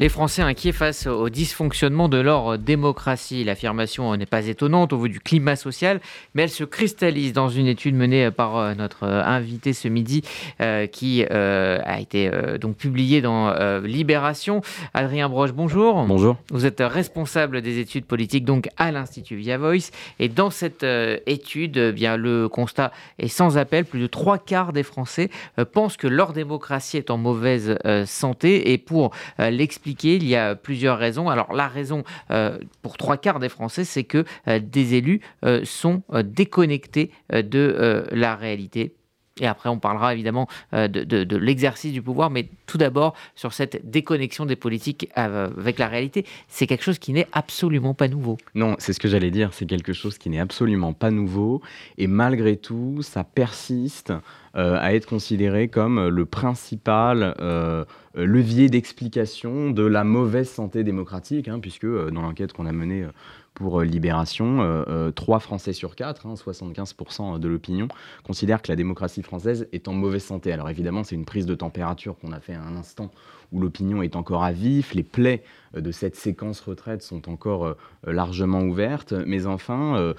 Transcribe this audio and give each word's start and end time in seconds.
Les 0.00 0.08
Français 0.08 0.42
inquiets 0.42 0.72
face 0.72 1.06
au 1.06 1.28
dysfonctionnement 1.28 2.08
de 2.08 2.16
leur 2.16 2.58
démocratie. 2.58 3.44
L'affirmation 3.44 4.16
n'est 4.16 4.26
pas 4.26 4.48
étonnante 4.48 4.92
au 4.92 4.98
vu 4.98 5.08
du 5.08 5.20
climat 5.20 5.54
social, 5.54 6.00
mais 6.34 6.42
elle 6.42 6.50
se 6.50 6.64
cristallise 6.64 7.32
dans 7.32 7.48
une 7.48 7.68
étude 7.68 7.94
menée 7.94 8.32
par 8.32 8.56
euh, 8.56 8.74
notre 8.74 9.04
euh, 9.04 9.22
invité 9.22 9.72
ce 9.72 9.86
midi, 9.86 10.22
euh, 10.60 10.88
qui 10.88 11.24
a 11.24 12.00
été 12.00 12.28
donc 12.60 12.76
publiée 12.76 13.20
dans 13.20 13.54
Libération. 13.84 14.62
Adrien 14.94 15.28
Broche, 15.28 15.52
bonjour. 15.52 16.02
Bonjour. 16.02 16.38
Vous 16.50 16.66
êtes 16.66 16.80
responsable 16.80 17.62
des 17.62 17.78
études 17.78 18.04
politiques 18.04 18.44
donc 18.44 18.66
à 18.76 18.90
l'Institut 18.90 19.36
Via 19.36 19.58
Voice, 19.58 19.92
et 20.18 20.28
dans 20.28 20.50
cette 20.50 20.84
étude, 21.26 21.76
eh 21.76 21.92
bien 21.92 22.16
le 22.16 22.48
constat 22.48 22.90
est 23.20 23.28
sans 23.28 23.58
appel. 23.58 23.84
Plus 23.84 24.00
de 24.00 24.06
trois 24.08 24.38
quarts 24.38 24.72
des 24.72 24.82
Français 24.82 25.30
pensent 25.72 25.96
que 25.96 26.08
leur 26.08 26.32
démocratie 26.32 26.96
est 26.96 27.10
en 27.10 27.16
mauvaise 27.16 27.78
santé, 28.06 28.72
et 28.72 28.78
pour 28.78 29.12
l'expliquer 29.38 29.83
il 29.86 30.24
y 30.24 30.36
a 30.36 30.54
plusieurs 30.54 30.98
raisons. 30.98 31.28
Alors 31.28 31.52
la 31.52 31.68
raison 31.68 32.04
euh, 32.30 32.58
pour 32.82 32.96
trois 32.96 33.16
quarts 33.16 33.40
des 33.40 33.48
Français, 33.48 33.84
c'est 33.84 34.04
que 34.04 34.24
euh, 34.48 34.58
des 34.58 34.94
élus 34.94 35.20
euh, 35.44 35.64
sont 35.64 36.02
déconnectés 36.24 37.10
de 37.32 38.06
la 38.12 38.36
réalité. 38.36 38.94
Et 39.40 39.46
après, 39.46 39.68
on 39.68 39.78
parlera 39.78 40.14
évidemment 40.14 40.48
de, 40.72 41.36
l'exercice 41.36 41.92
du 41.92 42.02
pouvoir, 42.02 42.30
mais 42.30 42.48
tout 42.66 42.78
d'abord 42.78 43.14
sur 43.34 43.52
cette 43.52 43.90
déconnexion 43.90 44.46
des 44.46 44.56
politiques 44.56 45.08
avec 45.14 45.78
la 45.78 45.88
réalité. 45.88 46.24
C'est 46.48 46.66
quelque 46.66 46.84
chose 46.84 46.98
qui 46.98 47.12
n'est 47.12 47.26
absolument 47.32 47.94
pas 47.94 48.06
nouveau. 48.06 48.36
Non, 48.54 48.76
c'est 48.78 48.92
ce 48.92 49.00
que 49.00 49.08
j'allais 49.08 49.32
dire, 49.32 49.52
c'est 49.52 49.66
quelque 49.66 49.92
chose 49.92 50.18
qui 50.18 50.30
n'est 50.30 50.38
absolument 50.38 50.92
pas 50.92 51.10
nouveau. 51.10 51.62
Et 51.98 52.06
malgré 52.06 52.56
tout, 52.56 53.02
ça 53.02 53.24
persiste 53.24 54.12
à 54.54 54.94
être 54.94 55.06
considéré 55.06 55.66
comme 55.66 56.06
le 56.06 56.26
principal 56.26 57.34
euh, 58.16 58.24
levier 58.24 58.68
d'explication 58.68 59.70
de 59.70 59.82
la 59.82 60.04
mauvaise 60.04 60.48
santé 60.48 60.84
démocratique, 60.84 61.48
hein, 61.48 61.58
puisque 61.58 61.84
euh, 61.84 62.10
dans 62.10 62.22
l'enquête 62.22 62.52
qu'on 62.52 62.66
a 62.66 62.72
menée 62.72 63.02
euh, 63.02 63.10
pour 63.54 63.82
Libération, 63.82 64.84
3 65.14 65.38
Français 65.38 65.72
sur 65.72 65.94
4, 65.94 66.26
75% 66.34 67.22
hein, 67.22 67.38
de 67.38 67.48
l'opinion, 67.48 67.88
considèrent 68.24 68.62
que 68.62 68.70
la 68.70 68.76
démocratie 68.76 69.22
française 69.22 69.68
est 69.72 69.88
en 69.88 69.92
mauvaise 69.92 70.24
santé. 70.24 70.52
Alors 70.52 70.68
évidemment, 70.68 71.04
c'est 71.04 71.14
une 71.14 71.24
prise 71.24 71.46
de 71.46 71.54
température 71.54 72.16
qu'on 72.18 72.32
a 72.32 72.40
fait 72.40 72.54
à 72.54 72.62
un 72.62 72.76
instant 72.76 73.10
où 73.52 73.60
l'opinion 73.60 74.02
est 74.02 74.16
encore 74.16 74.42
à 74.42 74.50
vif, 74.50 74.94
les 74.94 75.04
plaies 75.04 75.44
de 75.76 75.92
cette 75.92 76.16
séquence 76.16 76.60
retraite 76.60 77.02
sont 77.02 77.28
encore 77.28 77.76
largement 78.04 78.62
ouvertes, 78.62 79.12
mais 79.26 79.46
enfin, 79.46 80.14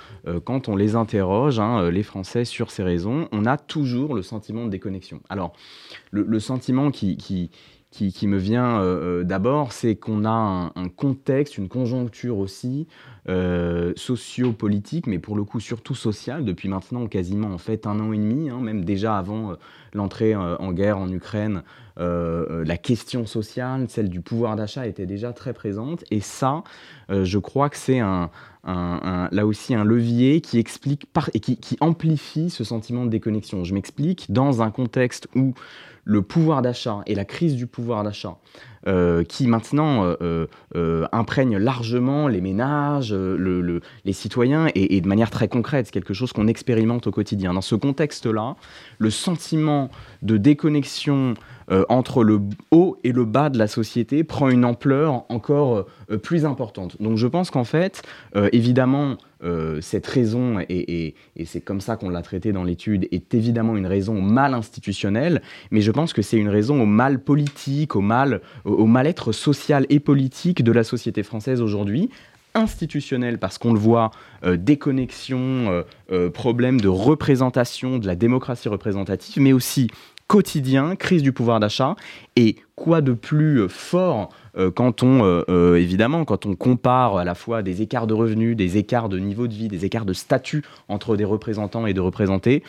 quand 0.46 0.70
on 0.70 0.76
les 0.78 0.96
interroge, 0.96 1.60
hein, 1.60 1.90
les 1.90 2.04
Français, 2.04 2.46
sur 2.46 2.72
ces 2.72 2.84
raisons, 2.84 3.28
on 3.34 3.46
a 3.46 3.58
toujours 3.58 4.16
le 4.16 4.22
sentiment 4.22 4.66
de 4.66 4.70
déconnexion. 4.70 5.22
Alors, 5.28 5.54
le, 6.12 6.40
sentiment 6.40 6.92
qui 6.92 7.50
qui, 7.96 8.28
me 8.28 8.38
vient 8.38 8.82
euh, 8.82 9.22
euh, 9.22 9.24
d'abord, 9.24 9.72
c'est 9.72 9.96
qu'on 9.96 10.26
a 10.26 10.72
un, 10.76 10.90
contexte, 10.90 11.58
une 11.58 11.70
conjoncture 11.70 12.38
aussi 12.38 12.88
euh, 13.30 13.94
socio-politique, 13.96 15.08
mais 15.08 15.18
pour 15.18 15.36
le 15.36 15.44
coup 15.46 15.60
surtout 15.60 15.96
sociale, 15.96 16.44
depuis 16.44 16.68
maintenant 16.68 17.08
quasiment 17.08 17.54
en 17.54 17.58
fait 17.58 17.88
un 17.88 18.00
an 18.00 18.12
et 18.12 18.18
demi, 18.18 18.50
hein, 18.50 18.60
même 18.60 18.84
déjà 18.84 19.18
avant 19.18 19.54
l'entrée 19.94 20.36
en 20.36 20.74
guerre 20.74 20.98
en 20.98 21.10
Ukraine, 21.10 21.64
la 21.98 22.78
question 22.78 23.26
sociale, 23.26 23.86
celle 23.90 24.10
du 24.10 24.22
pouvoir 24.22 24.56
d'achat 24.56 24.86
était 24.88 25.06
déjà 25.06 25.34
très 25.34 25.54
présente. 25.54 26.04
Et 26.12 26.20
ça, 26.20 26.64
je 27.10 27.38
crois 27.38 27.70
que 27.70 27.78
c'est 27.78 28.02
là 28.66 29.46
aussi 29.46 29.76
un 29.76 29.84
levier 29.84 30.42
qui 30.42 30.60
explique 30.60 31.08
et 31.34 31.40
qui, 31.40 31.78
amplifie 31.80 32.50
ce 32.50 32.64
sentiment 32.64 33.06
de 33.06 33.10
déconnexion. 33.10 33.64
Je 33.64 33.74
m'explique, 33.74 34.32
dans 34.32 34.62
un 34.62 34.72
contexte 34.72 35.28
où 35.36 35.54
le 36.06 36.22
pouvoir 36.22 36.62
d'achat 36.62 37.02
et 37.08 37.16
la 37.16 37.26
crise 37.26 37.56
du 37.56 37.68
pouvoir 37.68 38.04
d'achat, 38.04 38.38
euh, 38.38 38.75
qui 39.28 39.48
maintenant 39.48 40.06
euh, 40.22 40.46
euh, 40.76 41.06
imprègne 41.12 41.58
largement 41.58 42.28
les 42.28 42.42
ménages, 42.42 43.14
les 43.14 44.14
citoyens, 44.14 44.68
et, 44.76 45.02
de 45.02 45.08
manière 45.08 45.30
très 45.30 45.48
concrète, 45.48 45.88
c'est 45.88 45.92
quelque 45.92 46.14
chose 46.14 46.34
qu'on 46.34 46.48
expérimente 46.48 47.08
au 47.08 47.12
quotidien. 47.12 47.54
Dans 47.54 47.62
ce 47.62 47.76
contexte-là, 47.76 48.56
le 48.98 49.10
sentiment 49.10 49.90
de 50.22 50.38
déconnexion 50.38 51.34
entre 51.90 52.24
le 52.24 52.42
haut 52.70 53.00
et 53.04 53.12
le 53.12 53.26
bas 53.26 53.50
de 53.50 53.58
la 53.58 53.68
société 53.68 54.24
prend 54.24 54.50
une 54.50 54.66
ampleur 54.66 55.26
encore 55.30 55.88
plus 56.22 56.46
importante. 56.46 57.02
Donc 57.02 57.18
je 57.18 57.26
pense 57.26 57.50
qu'en 57.50 57.64
fait, 57.64 58.04
évidemment, 58.52 59.18
euh, 59.46 59.80
cette 59.80 60.08
raison, 60.08 60.60
et, 60.70 61.16
c'est 61.46 61.62
comme 61.62 61.82
ça 61.82 61.96
qu'on 61.96 62.10
l'a 62.10 62.22
traité 62.22 62.52
dans 62.52 62.64
l'étude, 62.64 63.08
est 63.12 63.34
évidemment 63.34 63.78
une 63.78 63.88
raison 63.88 64.22
mal 64.22 64.54
institutionnelle, 64.54 65.42
mais 65.72 65.82
je 65.82 65.92
pense 65.92 66.14
que 66.14 66.22
c'est 66.22 66.38
une 66.38 66.50
raison 66.50 66.82
au 66.82 66.86
mal 66.86 67.20
politique, 67.20 67.96
au 67.96 68.02
mal, 68.02 68.42
au 68.66 68.86
mal-être 68.86 69.32
social 69.32 69.86
et 69.90 70.00
politique 70.00 70.64
de 70.64 70.72
la 70.72 70.84
société 70.84 71.24
française 71.24 71.62
aujourd'hui, 71.62 72.10
institutionnelle 72.56 73.38
parce 73.38 73.58
qu'on 73.58 73.74
le 73.74 73.80
voit, 73.80 74.12
euh, 74.44 74.58
déconnexion, 74.58 75.84
euh, 76.12 76.30
problème 76.30 76.82
de 76.82 76.88
représentation, 76.88 78.00
de 78.00 78.08
la 78.08 78.16
démocratie 78.16 78.70
représentative, 78.70 79.42
mais 79.42 79.54
aussi 79.54 79.90
quotidien, 80.28 80.96
crise 80.96 81.22
du 81.22 81.32
pouvoir 81.32 81.60
d'achat, 81.60 81.96
et 82.36 82.56
quoi 82.76 83.02
de 83.02 83.14
plus 83.14 83.70
fort 83.70 84.30
euh, 84.58 84.72
quand 84.72 85.04
on, 85.04 85.24
euh, 85.24 85.44
euh, 85.50 85.76
évidemment, 85.76 86.26
quand 86.26 86.46
on 86.46 86.56
compare 86.56 87.18
à 87.18 87.24
la 87.24 87.36
fois 87.36 87.62
des 87.62 87.82
écarts 87.82 88.08
de 88.08 88.14
revenus, 88.14 88.56
des 88.56 88.78
écarts 88.78 89.10
de 89.10 89.20
niveau 89.20 89.48
de 89.48 89.54
vie, 89.54 89.68
des 89.68 89.86
écarts 89.86 90.06
de 90.06 90.14
statut 90.14 90.64
entre 90.88 91.16
des 91.18 91.26
représentants 91.26 91.86
et 91.86 91.94
de 91.94 92.02
représentés, 92.02 92.64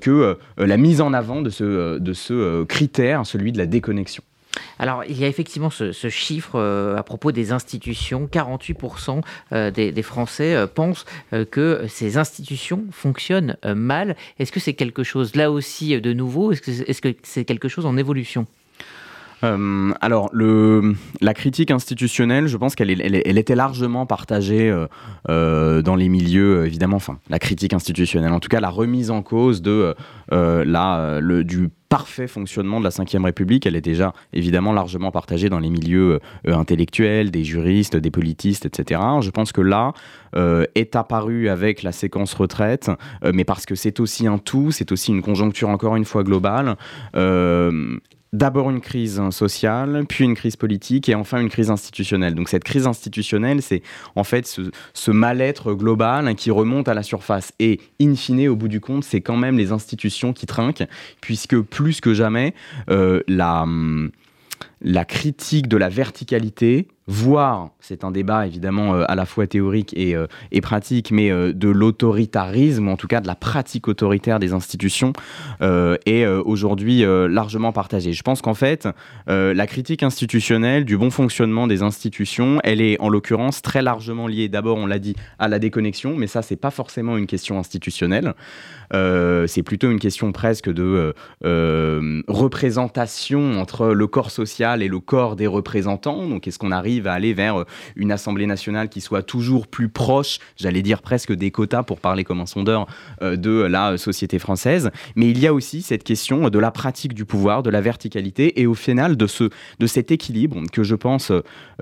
que 0.00 0.38
la 0.56 0.76
mise 0.76 1.00
en 1.00 1.12
avant 1.12 1.42
de 1.42 1.50
ce, 1.50 1.98
de 1.98 2.12
ce 2.12 2.64
critère, 2.64 3.26
celui 3.26 3.52
de 3.52 3.58
la 3.58 3.66
déconnexion. 3.66 4.22
Alors, 4.78 5.04
il 5.04 5.18
y 5.18 5.24
a 5.24 5.28
effectivement 5.28 5.70
ce, 5.70 5.92
chiffre 6.08 6.58
à 6.96 7.02
propos 7.02 7.32
des 7.32 7.52
institutions. 7.52 8.28
48% 8.30 9.22
des, 9.72 10.02
Français 10.02 10.66
pensent 10.74 11.04
que 11.50 11.84
ces 11.88 12.16
institutions 12.16 12.84
fonctionnent 12.90 13.56
mal. 13.64 14.16
Est-ce 14.38 14.52
que 14.52 14.60
c'est 14.60 14.74
quelque 14.74 15.02
chose, 15.02 15.34
là 15.36 15.50
aussi, 15.50 16.00
de 16.00 16.12
nouveau? 16.12 16.52
Est-ce 16.52 17.00
que 17.00 17.14
c'est 17.22 17.44
quelque 17.44 17.68
chose 17.68 17.86
en 17.86 17.96
évolution? 17.96 18.46
Euh, 19.44 19.92
alors, 20.00 20.30
la 20.32 21.34
critique 21.34 21.70
institutionnelle, 21.70 22.46
je 22.46 22.56
pense 22.56 22.74
qu'elle 22.74 22.90
elle, 22.90 23.38
était 23.38 23.54
largement 23.54 24.06
partagée 24.06 24.70
euh, 24.70 24.86
euh, 25.28 25.82
dans 25.82 25.96
les 25.96 26.08
milieux, 26.08 26.66
évidemment, 26.66 26.96
enfin, 26.96 27.18
la 27.28 27.38
critique 27.38 27.72
institutionnelle, 27.72 28.32
en 28.32 28.40
tout 28.40 28.48
cas 28.48 28.60
la 28.60 28.70
remise 28.70 29.10
en 29.10 29.22
cause 29.22 29.62
du 29.62 29.94
parfait 31.88 32.26
fonctionnement 32.26 32.80
de 32.80 32.84
la 32.84 32.90
Ve 32.90 33.24
République, 33.24 33.66
elle 33.66 33.76
est 33.76 33.82
déjà 33.82 34.14
évidemment 34.32 34.72
largement 34.72 35.10
partagée 35.10 35.50
dans 35.50 35.58
les 35.58 35.68
milieux 35.68 36.20
intellectuels, 36.46 37.30
des 37.30 37.44
juristes, 37.44 37.96
des 37.96 38.10
politistes, 38.10 38.64
etc. 38.64 39.00
Je 39.20 39.28
pense 39.28 39.52
que 39.52 39.60
là 39.60 39.92
est 40.34 40.96
apparu 40.96 41.50
avec 41.50 41.82
la 41.82 41.92
séquence 41.92 42.32
retraite, 42.32 42.90
mais 43.34 43.44
parce 43.44 43.66
que 43.66 43.74
c'est 43.74 44.00
aussi 44.00 44.26
un 44.26 44.38
tout, 44.38 44.70
c'est 44.70 44.90
aussi 44.90 45.10
une 45.10 45.20
conjoncture 45.20 45.68
encore 45.68 45.96
une 45.96 46.06
fois 46.06 46.22
globale 46.22 46.76
d'abord 48.32 48.70
une 48.70 48.80
crise 48.80 49.20
sociale, 49.30 50.04
puis 50.08 50.24
une 50.24 50.34
crise 50.34 50.56
politique 50.56 51.08
et 51.08 51.14
enfin 51.14 51.40
une 51.40 51.50
crise 51.50 51.70
institutionnelle. 51.70 52.34
Donc 52.34 52.48
cette 52.48 52.64
crise 52.64 52.86
institutionnelle, 52.86 53.60
c'est 53.62 53.82
en 54.16 54.24
fait 54.24 54.46
ce, 54.46 55.10
mal-être 55.10 55.74
global 55.74 56.34
qui 56.34 56.50
remonte 56.50 56.88
à 56.88 56.94
la 56.94 57.02
surface. 57.02 57.52
Et 57.58 57.80
in 58.00 58.14
fine, 58.14 58.48
au 58.48 58.56
bout 58.56 58.68
du 58.68 58.80
compte, 58.80 59.04
c'est 59.04 59.20
quand 59.20 59.36
même 59.36 59.58
les 59.58 59.72
institutions 59.72 60.32
qui 60.32 60.46
trinquent, 60.46 60.84
puisque 61.20 61.60
plus 61.60 62.00
que 62.00 62.14
jamais, 62.14 62.54
euh, 62.90 63.22
la, 63.28 63.66
la 64.82 65.04
critique 65.04 65.68
de 65.68 65.76
la 65.76 65.88
verticalité 65.88 66.88
voire, 67.08 67.70
c'est 67.80 68.04
un 68.04 68.10
débat 68.10 68.46
évidemment 68.46 68.94
euh, 68.94 69.04
à 69.08 69.14
la 69.14 69.26
fois 69.26 69.46
théorique 69.46 69.92
et, 69.96 70.14
euh, 70.14 70.26
pratique, 70.62 71.10
mais 71.10 71.30
euh, 71.30 71.52
de 71.52 71.68
l'autoritarisme, 71.68 72.88
en 72.88 72.96
tout 72.96 73.08
cas 73.08 73.20
de 73.20 73.26
la 73.26 73.34
pratique 73.34 73.88
autoritaire 73.88 74.38
des 74.38 74.52
institutions, 74.52 75.12
est 75.60 76.26
aujourd'hui 76.26 77.04
largement 77.04 77.72
partagée. 77.72 78.12
Je 78.12 78.22
pense 78.22 78.42
qu'en 78.42 78.54
fait, 78.54 78.88
la 79.26 79.66
critique 79.66 80.02
institutionnelle 80.02 80.84
du 80.84 80.96
bon 80.96 81.10
fonctionnement 81.10 81.66
des 81.66 81.82
institutions, 81.82 82.60
elle 82.64 82.80
est 82.80 83.00
en 83.00 83.08
l'occurrence 83.08 83.62
très 83.62 83.82
largement 83.82 84.26
liée, 84.26 84.48
d'abord 84.48 84.76
on 84.76 84.86
l'a 84.86 84.98
dit, 84.98 85.14
à 85.38 85.48
la 85.48 85.58
déconnexion, 85.58 86.16
mais 86.16 86.26
ça 86.26 86.42
c'est 86.42 86.56
pas 86.56 86.70
forcément 86.70 87.16
une 87.16 87.26
question 87.26 87.58
institutionnelle, 87.58 88.34
c'est 88.92 89.62
plutôt 89.64 89.90
une 89.90 90.00
question 90.00 90.32
presque 90.32 90.70
de 90.70 91.14
représentation 91.42 93.60
entre 93.60 93.88
le 93.88 94.06
corps 94.06 94.30
social 94.30 94.71
et 94.80 94.88
le 94.88 95.00
corps 95.00 95.36
des 95.36 95.46
représentants, 95.46 96.26
donc 96.28 96.46
est-ce 96.46 96.58
qu'on 96.58 96.70
arrive 96.70 97.02
va 97.02 97.12
aller 97.12 97.34
vers 97.34 97.60
euh, 97.60 97.64
une 97.96 98.12
Assemblée 98.12 98.46
nationale 98.46 98.88
qui 98.88 99.00
soit 99.00 99.22
toujours 99.22 99.66
plus 99.66 99.88
proche, 99.88 100.38
j'allais 100.56 100.82
dire 100.82 101.02
presque 101.02 101.32
des 101.32 101.50
quotas 101.50 101.82
pour 101.82 102.00
parler 102.00 102.24
comme 102.24 102.40
un 102.40 102.46
sondeur 102.46 102.86
euh, 103.22 103.36
de 103.36 103.50
la 103.50 103.98
société 103.98 104.38
française? 104.38 104.90
Mais 105.16 105.28
il 105.28 105.38
y 105.38 105.46
a 105.46 105.52
aussi 105.52 105.82
cette 105.82 106.04
question 106.04 106.48
de 106.48 106.58
la 106.58 106.70
pratique 106.70 107.14
du 107.14 107.24
pouvoir, 107.24 107.62
de 107.62 107.70
la 107.70 107.80
verticalité 107.80 108.60
et 108.60 108.66
au 108.66 108.74
final 108.74 109.16
de, 109.16 109.26
ce, 109.26 109.50
de 109.78 109.86
cet 109.86 110.10
équilibre 110.10 110.60
que 110.72 110.82
je 110.82 110.94
pense 110.94 111.32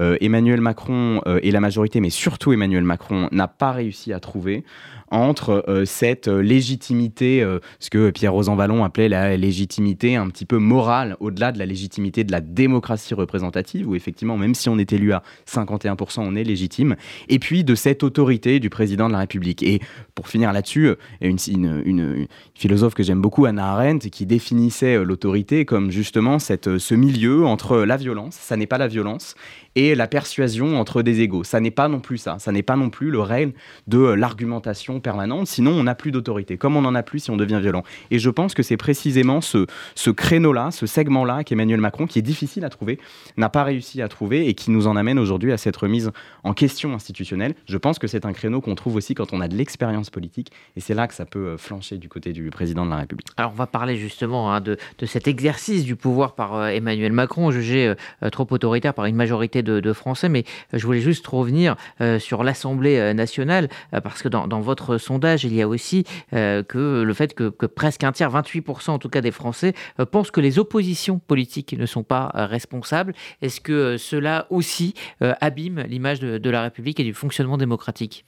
euh, 0.00 0.16
Emmanuel 0.20 0.60
Macron 0.60 1.20
et 1.42 1.50
la 1.50 1.60
majorité, 1.60 2.00
mais 2.00 2.10
surtout 2.10 2.52
Emmanuel 2.52 2.84
Macron, 2.84 3.28
n'a 3.32 3.48
pas 3.48 3.72
réussi 3.72 4.12
à 4.12 4.20
trouver 4.20 4.64
entre 5.10 5.82
cette 5.86 6.28
légitimité, 6.28 7.44
ce 7.80 7.90
que 7.90 8.10
Pierre 8.10 8.32
Rosanvallon 8.32 8.84
appelait 8.84 9.08
la 9.08 9.36
légitimité 9.36 10.14
un 10.14 10.28
petit 10.28 10.44
peu 10.44 10.58
morale, 10.58 11.16
au-delà 11.18 11.50
de 11.50 11.58
la 11.58 11.66
légitimité 11.66 12.22
de 12.22 12.30
la 12.30 12.40
démocratie 12.40 12.79
démocratie 12.80 13.12
représentative, 13.12 13.88
où 13.88 13.94
effectivement, 13.94 14.38
même 14.38 14.54
si 14.54 14.70
on 14.70 14.78
est 14.78 14.92
élu 14.92 15.12
à 15.12 15.22
51%, 15.46 16.20
on 16.20 16.34
est 16.34 16.44
légitime, 16.44 16.96
et 17.28 17.38
puis 17.38 17.62
de 17.62 17.74
cette 17.74 18.02
autorité 18.02 18.58
du 18.58 18.70
président 18.70 19.08
de 19.08 19.12
la 19.12 19.18
République. 19.18 19.62
Et 19.62 19.80
pour 20.14 20.28
finir 20.28 20.52
là-dessus, 20.52 20.94
une, 21.20 22.26
philosophe 22.54 22.94
que 22.94 23.02
j'aime 23.02 23.20
beaucoup, 23.20 23.44
Anna 23.44 23.72
Arendt, 23.72 24.08
qui 24.08 24.24
définissait 24.24 25.04
l'autorité 25.04 25.64
comme 25.66 25.90
justement 25.90 26.38
cette, 26.38 26.78
ce 26.78 26.94
milieu 26.94 27.44
entre 27.44 27.78
la 27.78 27.98
violence, 27.98 28.34
ça 28.34 28.56
n'est 28.56 28.66
pas 28.66 28.78
la 28.78 28.88
violence, 28.88 29.34
et 29.76 29.94
la 29.94 30.06
persuasion 30.06 30.80
entre 30.80 31.02
des 31.02 31.20
égaux. 31.20 31.44
Ça 31.44 31.60
n'est 31.60 31.70
pas 31.70 31.88
non 31.88 32.00
plus 32.00 32.18
ça. 32.18 32.38
Ça 32.38 32.52
n'est 32.52 32.62
pas 32.62 32.76
non 32.76 32.90
plus 32.90 33.10
le 33.10 33.20
règne 33.20 33.52
de 33.86 33.98
l'argumentation 33.98 35.00
permanente. 35.00 35.46
Sinon, 35.46 35.72
on 35.72 35.84
n'a 35.84 35.94
plus 35.94 36.10
d'autorité. 36.10 36.56
Comme 36.56 36.76
on 36.76 36.82
n'en 36.82 36.94
a 36.94 37.02
plus 37.02 37.20
si 37.20 37.30
on 37.30 37.36
devient 37.36 37.60
violent. 37.60 37.84
Et 38.10 38.18
je 38.18 38.30
pense 38.30 38.54
que 38.54 38.62
c'est 38.62 38.76
précisément 38.76 39.40
ce, 39.40 39.66
ce 39.94 40.10
créneau-là, 40.10 40.70
ce 40.70 40.86
segment-là 40.86 41.44
qu'Emmanuel 41.44 41.80
Macron, 41.80 42.06
qui 42.06 42.18
est 42.18 42.22
difficile 42.22 42.64
à 42.64 42.69
trouver, 42.70 42.98
n'a 43.36 43.48
pas 43.48 43.64
réussi 43.64 44.00
à 44.02 44.08
trouver 44.08 44.48
et 44.48 44.54
qui 44.54 44.70
nous 44.70 44.86
en 44.86 44.96
amène 44.96 45.18
aujourd'hui 45.18 45.52
à 45.52 45.58
cette 45.58 45.76
remise 45.76 46.10
en 46.44 46.54
question 46.54 46.94
institutionnelle. 46.94 47.54
Je 47.66 47.76
pense 47.76 47.98
que 47.98 48.06
c'est 48.06 48.24
un 48.24 48.32
créneau 48.32 48.60
qu'on 48.60 48.74
trouve 48.74 48.96
aussi 48.96 49.14
quand 49.14 49.32
on 49.32 49.40
a 49.40 49.48
de 49.48 49.56
l'expérience 49.56 50.10
politique. 50.10 50.52
Et 50.76 50.80
c'est 50.80 50.94
là 50.94 51.06
que 51.06 51.14
ça 51.14 51.26
peut 51.26 51.48
euh, 51.48 51.56
flancher 51.58 51.98
du 51.98 52.08
côté 52.08 52.32
du 52.32 52.50
président 52.50 52.84
de 52.84 52.90
la 52.90 52.96
République. 52.96 53.28
Alors, 53.36 53.52
on 53.52 53.56
va 53.56 53.66
parler 53.66 53.96
justement 53.96 54.52
hein, 54.52 54.60
de, 54.60 54.76
de, 54.98 55.06
cet 55.06 55.28
exercice 55.28 55.84
du 55.84 55.96
pouvoir 55.96 56.34
par 56.34 56.54
euh, 56.54 56.68
Emmanuel 56.68 57.12
Macron, 57.12 57.50
jugé 57.50 57.94
euh, 58.22 58.30
trop 58.30 58.46
autoritaire 58.50 58.94
par 58.94 59.06
une 59.06 59.16
majorité 59.16 59.62
de, 59.62 59.92
Français, 59.92 60.28
mais 60.28 60.44
je 60.72 60.86
voulais 60.86 61.00
juste 61.00 61.26
revenir 61.26 61.74
sur 62.20 62.44
l'Assemblée 62.44 63.12
nationale, 63.12 63.68
parce 64.04 64.22
que 64.22 64.28
dans, 64.28 64.60
votre 64.60 64.98
sondage, 64.98 65.44
il 65.44 65.52
y 65.52 65.62
a 65.62 65.68
aussi 65.68 66.04
que 66.30 67.02
le 67.02 67.14
fait 67.14 67.34
que, 67.34 67.48
presque 67.48 68.04
un 68.04 68.12
tiers, 68.12 68.30
28% 68.30 68.90
en 68.90 68.98
tout 68.98 69.08
cas 69.08 69.20
des 69.20 69.32
Français, 69.32 69.74
pensent 70.12 70.30
que 70.30 70.40
les 70.40 70.58
oppositions 70.58 71.18
politiques 71.18 71.76
ne 71.76 71.86
sont 71.86 72.04
pas. 72.04 72.30
Est-ce 73.42 73.60
que 73.60 73.96
cela 73.96 74.46
aussi 74.50 74.94
abîme 75.20 75.84
l'image 75.88 76.20
de, 76.20 76.50
la 76.50 76.62
République 76.62 77.00
et 77.00 77.04
du 77.04 77.14
fonctionnement 77.14 77.56
démocratique? 77.56 78.24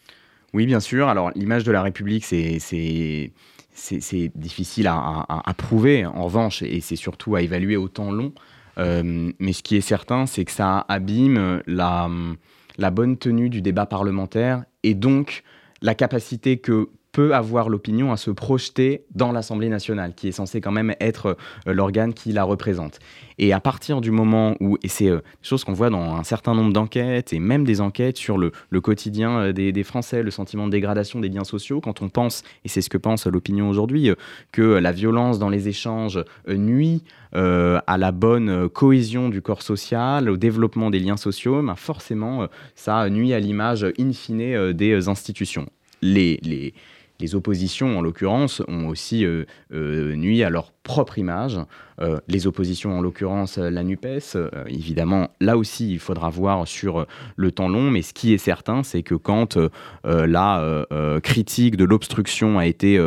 Oui, 0.52 0.66
bien 0.66 0.80
sûr. 0.80 1.08
Alors 1.08 1.30
l'image 1.34 1.64
de 1.64 1.72
la 1.72 1.82
République, 1.82 2.24
c'est 2.24 3.30
difficile 4.34 4.86
à, 4.86 5.54
prouver, 5.56 6.06
en 6.06 6.24
revanche, 6.24 6.62
et 6.62 6.80
c'est 6.80 6.96
surtout 6.96 7.36
à 7.36 7.42
évaluer 7.42 7.76
au 7.76 7.88
temps 7.88 8.10
long. 8.12 8.32
Euh, 8.78 9.30
mais 9.38 9.52
ce 9.52 9.62
qui 9.62 9.76
est 9.76 9.82
certain, 9.82 10.26
c'est 10.26 10.44
que 10.44 10.52
ça 10.52 10.84
abîme 10.88 11.62
la 11.66 12.90
bonne 12.90 13.16
tenue 13.16 13.48
du 13.48 13.62
débat 13.62 13.86
parlementaire 13.86 14.64
et 14.82 14.94
donc 14.94 15.42
la 15.80 15.94
capacité 15.94 16.58
que 16.58 16.88
peut 17.12 17.34
avoir 17.34 17.68
l'opinion 17.68 18.10
à 18.10 18.16
se 18.16 18.30
projeter 18.30 19.04
dans 19.14 19.32
l'Assemblée 19.32 19.68
nationale, 19.68 20.14
qui 20.14 20.28
est 20.28 20.32
censée 20.32 20.62
quand 20.62 20.72
même 20.72 20.94
être 20.98 21.36
euh, 21.68 21.74
l'organe 21.74 22.14
qui 22.14 22.32
la 22.32 22.42
représente. 22.42 22.98
Et 23.38 23.52
à 23.52 23.60
partir 23.60 24.00
du 24.00 24.10
moment 24.10 24.56
où, 24.60 24.78
et 24.82 24.88
c'est 24.88 25.08
euh, 25.08 25.18
des 25.18 25.48
choses 25.48 25.62
qu'on 25.62 25.74
voit 25.74 25.90
dans 25.90 26.16
un 26.16 26.24
certain 26.24 26.54
nombre 26.54 26.72
d'enquêtes, 26.72 27.34
et 27.34 27.38
même 27.38 27.64
des 27.64 27.82
enquêtes 27.82 28.16
sur 28.16 28.38
le, 28.38 28.50
quotidien 28.80 29.38
euh, 29.38 29.52
des, 29.52 29.82
Français, 29.82 30.22
le 30.22 30.30
sentiment 30.30 30.66
de 30.66 30.72
dégradation 30.72 31.20
des 31.20 31.28
liens 31.28 31.44
sociaux, 31.44 31.80
quand 31.82 32.00
on 32.00 32.08
pense, 32.08 32.44
et 32.64 32.68
c'est 32.68 32.80
ce 32.80 32.88
que 32.88 32.98
pense 32.98 33.26
l'opinion 33.26 33.68
aujourd'hui, 33.68 34.10
que 34.52 34.62
la 34.62 34.92
violence 34.92 35.38
dans 35.38 35.48
les 35.48 35.68
échanges 35.68 36.22
nuit 36.48 37.02
à 37.32 37.98
la 37.98 38.12
bonne 38.12 38.68
cohésion 38.68 39.28
du 39.28 39.42
corps 39.42 39.62
social, 39.62 40.30
au 40.30 40.36
développement 40.36 40.90
des 40.90 41.00
liens 41.00 41.16
sociaux, 41.16 41.62
ben 41.62 41.74
forcément, 41.74 42.46
ça 42.76 43.08
nuit 43.10 43.32
à 43.32 43.40
l'image 43.40 43.86
in 43.98 44.12
fine 44.12 44.72
des 44.72 45.08
institutions. 45.08 45.66
Les, 46.00 46.38
les, 46.42 46.74
les 47.22 47.34
oppositions, 47.34 47.98
en 47.98 48.02
l'occurrence, 48.02 48.62
ont 48.68 48.88
aussi 48.88 49.24
euh, 49.24 49.44
euh, 49.72 50.14
nuit 50.16 50.42
à 50.42 50.50
leur 50.50 50.72
propre 50.82 51.18
image. 51.18 51.58
Euh, 52.00 52.18
les 52.26 52.46
oppositions, 52.46 52.98
en 52.98 53.00
l'occurrence 53.00 53.58
la 53.58 53.82
NUPES, 53.84 54.36
évidemment, 54.66 55.28
là 55.40 55.56
aussi, 55.56 55.92
il 55.92 55.98
faudra 55.98 56.30
voir 56.30 56.66
sur 56.66 57.06
le 57.36 57.52
temps 57.52 57.68
long, 57.68 57.90
mais 57.90 58.02
ce 58.02 58.12
qui 58.12 58.32
est 58.32 58.38
certain, 58.38 58.82
c'est 58.82 59.02
que 59.02 59.14
quand 59.14 59.58
la 60.04 60.86
critique 61.22 61.76
de 61.76 61.84
l'obstruction 61.84 62.58
a 62.58 62.66
été 62.66 62.98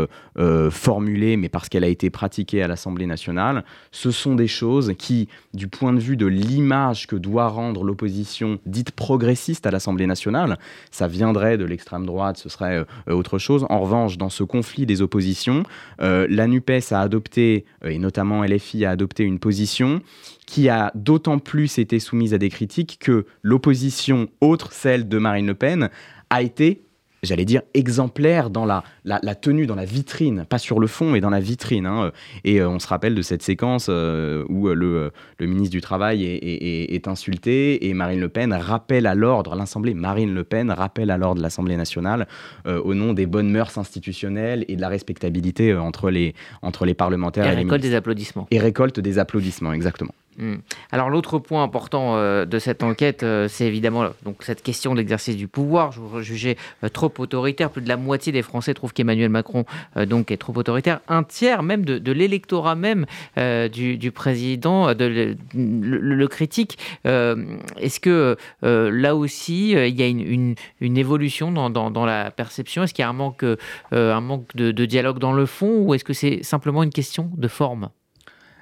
formulée, 0.69 1.35
mais 1.35 1.49
parce 1.49 1.67
qu'elle 1.67 1.83
a 1.83 1.89
été 1.89 2.09
pratiquée 2.09 2.61
à 2.61 2.67
l'Assemblée 2.67 3.05
nationale, 3.05 3.65
ce 3.91 4.11
sont 4.11 4.35
des 4.35 4.47
choses 4.47 4.93
qui, 4.97 5.27
du 5.53 5.67
point 5.67 5.93
de 5.93 5.99
vue 5.99 6.17
de 6.17 6.27
l'image 6.27 7.07
que 7.07 7.15
doit 7.15 7.47
rendre 7.47 7.83
l'opposition 7.83 8.59
dite 8.65 8.91
progressiste 8.91 9.65
à 9.65 9.71
l'Assemblée 9.71 10.07
nationale, 10.07 10.57
ça 10.91 11.07
viendrait 11.07 11.57
de 11.57 11.65
l'extrême 11.65 12.05
droite, 12.05 12.37
ce 12.37 12.49
serait 12.49 12.85
autre 13.07 13.37
chose. 13.37 13.65
En 13.69 13.79
revanche, 13.79 14.17
dans 14.17 14.29
ce 14.29 14.43
conflit 14.43 14.85
des 14.85 15.01
oppositions, 15.01 15.63
euh, 16.01 16.27
la 16.29 16.47
NUPES 16.47 16.91
a 16.91 17.01
adopté, 17.01 17.64
euh, 17.83 17.89
et 17.89 17.97
notamment 17.97 18.43
LFI 18.43 18.85
a 18.85 18.91
adopté 18.91 19.23
une 19.23 19.39
position 19.39 20.01
qui 20.45 20.69
a 20.69 20.91
d'autant 20.95 21.39
plus 21.39 21.77
été 21.77 21.99
soumise 21.99 22.33
à 22.33 22.37
des 22.37 22.49
critiques 22.49 22.97
que 22.99 23.25
l'opposition, 23.41 24.29
autre 24.41 24.71
celle 24.71 25.07
de 25.07 25.17
Marine 25.17 25.47
Le 25.47 25.55
Pen, 25.55 25.89
a 26.29 26.41
été 26.41 26.84
j'allais 27.25 27.45
dire, 27.45 27.61
exemplaire 27.73 28.49
dans 28.49 28.65
la, 28.65 28.83
la, 29.03 29.35
tenue, 29.35 29.65
dans 29.65 29.75
la 29.75 29.85
vitrine, 29.85 30.45
pas 30.47 30.57
sur 30.57 30.79
le 30.79 30.87
fond, 30.87 31.11
mais 31.11 31.21
dans 31.21 31.29
la 31.29 31.39
vitrine. 31.39 31.85
Hein. 31.85 32.11
Et 32.43 32.61
euh, 32.61 32.69
on 32.69 32.79
se 32.79 32.87
rappelle 32.87 33.15
de 33.15 33.21
cette 33.21 33.41
séquence 33.41 33.87
euh, 33.89 34.43
où 34.49 34.67
euh, 34.67 34.73
le, 34.73 35.11
le, 35.39 35.47
ministre 35.47 35.71
du 35.71 35.81
Travail 35.81 36.25
est, 36.25 36.93
est, 36.93 37.07
insulté 37.07 37.87
et 37.87 37.93
Marine 37.93 38.19
Le 38.19 38.29
Pen 38.29 38.53
rappelle 38.53 39.05
à 39.05 39.15
l'ordre, 39.15 39.55
l'Assemblée, 39.55 39.93
Marine 39.93 40.33
Le 40.33 40.43
Pen 40.43 40.71
rappelle 40.71 41.11
à 41.11 41.17
l'ordre 41.17 41.41
l'Assemblée 41.41 41.77
nationale 41.77 42.27
au 42.65 42.93
nom 42.93 43.13
des 43.13 43.25
bonnes 43.25 43.49
mœurs 43.49 43.77
institutionnelles 43.77 44.65
et 44.67 44.75
de 44.75 44.81
la 44.81 44.89
respectabilité 44.89 45.75
entre, 45.75 46.09
les, 46.09 46.33
entre 46.61 46.85
les 46.85 46.93
parlementaires. 46.93 47.45
Et, 47.47 47.53
et 47.53 47.55
récolte 47.55 47.81
des 47.81 47.95
applaudissements. 47.95 48.47
Et 48.51 48.59
récolte 48.59 48.99
des 48.99 49.19
applaudissements, 49.19 49.73
exactement. 49.73 50.13
Hmm. 50.37 50.55
Alors 50.91 51.09
l'autre 51.09 51.39
point 51.39 51.63
important 51.63 52.17
euh, 52.17 52.43
de 52.43 52.59
cette 52.59 52.83
enquête, 52.83 53.23
euh, 53.23 53.47
c'est 53.47 53.65
évidemment 53.65 54.09
donc 54.23 54.43
cette 54.43 54.61
question 54.61 54.91
de 54.93 54.97
l'exercice 54.97 55.37
du 55.37 55.47
pouvoir. 55.47 55.93
Jugeais 56.21 56.57
euh, 56.83 56.89
trop 56.89 57.11
autoritaire. 57.19 57.69
Plus 57.69 57.81
de 57.81 57.87
la 57.87 57.95
moitié 57.95 58.33
des 58.33 58.41
Français 58.41 58.73
trouvent 58.73 58.91
qu'Emmanuel 58.91 59.29
Macron 59.29 59.63
donc 59.95 60.31
est 60.31 60.37
trop 60.37 60.53
autoritaire. 60.57 60.99
Un 61.07 61.23
tiers 61.23 61.63
même 61.63 61.85
de, 61.85 62.11
l'électorat 62.11 62.75
même 62.75 63.05
du, 63.37 64.11
président 64.13 64.93
de, 64.93 65.35
le, 65.53 66.27
critique. 66.27 66.77
Est-ce 67.05 67.99
que 67.99 68.37
là 68.61 69.15
aussi 69.15 69.71
il 69.71 69.95
y 69.95 70.03
a 70.03 70.07
une, 70.07 70.55
évolution 70.81 71.51
dans, 71.51 72.05
la 72.05 72.31
perception? 72.31 72.83
Est-ce 72.83 72.93
qu'il 72.93 73.03
y 73.03 73.05
a 73.05 73.09
un 73.09 73.13
manque, 73.13 73.45
un 73.91 74.21
manque 74.21 74.55
de 74.55 74.85
dialogue 74.85 75.19
dans 75.19 75.33
le 75.33 75.45
fond? 75.45 75.81
Ou 75.81 75.93
est-ce 75.93 76.03
que 76.03 76.13
c'est 76.13 76.43
simplement 76.43 76.83
une 76.83 76.91
question 76.91 77.31
de 77.35 77.47
forme? 77.47 77.89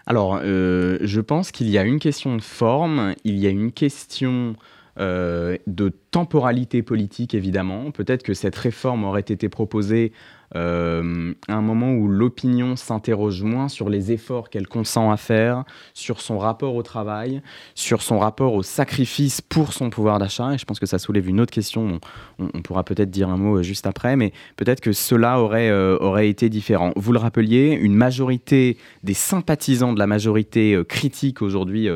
Alors, 0.06 0.40
euh, 0.44 0.98
je 1.02 1.22
pense 1.22 1.52
qu'il 1.52 1.70
y 1.70 1.78
a 1.78 1.84
une 1.84 2.00
question 2.00 2.36
de 2.36 2.42
forme, 2.42 3.14
il 3.24 3.38
y 3.38 3.48
a 3.48 3.50
une 3.50 3.72
question 3.72 4.56
euh, 5.00 5.58
de 5.66 5.90
temporalité 6.12 6.84
politique, 6.84 7.34
évidemment. 7.34 7.92
Peut-être 7.92 8.22
que 8.22 8.34
cette 8.34 8.56
réforme 8.56 9.06
aurait 9.06 9.22
été 9.22 9.48
proposée 9.50 10.12
euh, 10.56 11.34
un 11.48 11.62
moment 11.62 11.94
où 11.94 12.08
l'opinion 12.08 12.76
s'interroge 12.76 13.42
moins 13.42 13.68
sur 13.68 13.90
les 13.90 14.12
efforts 14.12 14.50
qu'elle 14.50 14.68
consent 14.68 15.12
à 15.12 15.18
faire, 15.18 15.64
sur 15.94 16.22
son 16.22 16.38
rapport 16.38 16.76
au 16.76 16.84
travail, 16.84 17.42
sur 17.76 18.02
son 18.02 18.20
rapport 18.20 18.54
au 18.54 18.64
sacrifice 18.64 19.42
pour 19.42 19.74
son 19.74 19.90
pouvoir 19.90 20.20
d'achat. 20.20 20.54
Et 20.54 20.58
je 20.58 20.66
pense 20.66 20.80
que 20.80 20.86
ça 20.86 21.00
soulève 21.00 21.28
une 21.28 21.40
autre 21.42 21.52
question. 21.52 22.00
On, 22.40 22.62
pourra 22.62 22.84
peut-être 22.84 23.10
dire 23.10 23.30
un 23.30 23.38
mot 23.38 23.58
euh, 23.58 23.64
juste 23.64 23.88
après, 23.88 24.16
mais 24.16 24.32
peut-être 24.56 24.82
que 24.82 24.92
cela 24.92 25.40
aurait, 25.40 25.70
euh, 25.70 25.98
aurait 26.00 26.30
été 26.30 26.50
différent. 26.50 26.92
Vous 26.96 27.12
le 27.12 27.20
rappeliez, 27.20 27.72
une 27.72 27.96
majorité 27.96 28.78
des 29.04 29.14
sympathisants 29.14 29.94
de 29.94 30.00
la 30.00 30.08
majorité 30.08 30.82
critique 30.88 31.42
aujourd'hui 31.42 31.90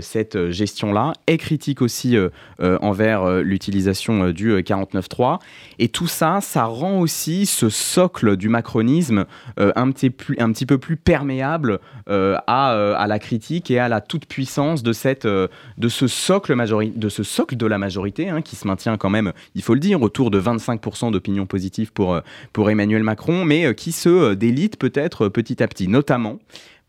cette 0.00 0.50
gestion-là, 0.50 1.14
est 1.26 1.38
critique 1.38 1.80
aussi 1.80 2.16
envers 2.60 3.40
l'utilisation 3.40 4.30
du 4.30 4.52
49.3. 4.52 5.38
Et 5.78 5.88
tout 5.88 6.06
ça, 6.06 6.40
ça 6.42 6.64
rend 6.64 7.00
aussi 7.00 7.46
ce 7.46 7.70
socle 7.98 8.36
du 8.36 8.48
macronisme 8.48 9.26
euh, 9.58 9.72
un, 9.74 9.90
petit 9.90 10.12
un 10.38 10.52
petit 10.52 10.66
peu 10.66 10.78
plus 10.78 10.96
perméable 10.96 11.80
euh, 12.08 12.36
à, 12.46 12.74
euh, 12.74 12.94
à, 12.96 13.08
la 13.08 13.18
critique 13.18 13.72
et 13.72 13.80
à 13.80 13.88
la 13.88 14.00
toute-puissance 14.00 14.84
de, 14.84 14.92
cette, 14.92 15.26
de, 15.26 15.88
ce 15.88 16.06
socle 16.06 16.54
de 16.94 17.08
ce 17.08 17.22
socle 17.24 17.56
de 17.56 17.66
la 17.66 17.76
majorité 17.76 18.28
hein, 18.28 18.40
qui 18.40 18.54
se 18.54 18.68
maintient 18.68 18.96
quand 18.98 19.10
même, 19.10 19.32
il 19.56 19.62
faut 19.62 19.74
le 19.74 19.80
dire, 19.80 20.00
autour 20.00 20.30
de 20.30 20.40
25% 20.40 21.10
d'opinion 21.10 21.46
positive 21.46 21.92
pour, 21.92 22.20
pour 22.52 22.70
Emmanuel 22.70 23.02
Macron, 23.02 23.44
mais 23.44 23.74
qui 23.74 23.90
se 23.90 24.34
délite 24.34 24.78
peut-être 24.78 25.26
petit 25.26 25.60
à 25.60 25.66
petit, 25.66 25.88
notamment 25.88 26.38